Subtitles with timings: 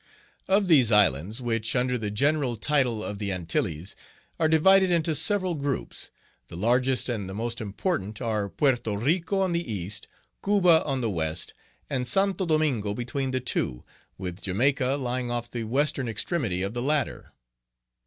[0.47, 3.95] Of these islands, which, under the general title of the Antilles,
[4.39, 6.09] are divided into several groups,
[6.47, 10.07] the largest and the Page 14 most important are, Porto Rico on the east,
[10.43, 11.53] Cuba on the west,
[11.87, 12.35] and St.
[12.35, 13.83] Domingo between the two,
[14.17, 17.33] with Jamaica lying off the western extremity of the latter.